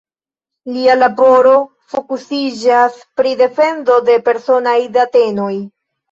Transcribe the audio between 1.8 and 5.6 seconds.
fokusiĝas pri defendo de la personaj datenoj.